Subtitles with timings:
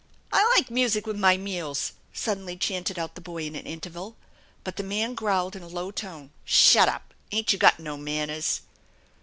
[0.33, 4.15] "I like music with my meals!" suddenly chanted out the boy in an interval.
[4.63, 7.13] But the man growled in a low tone:" Shut up!
[7.31, 8.61] Ain't you got no manners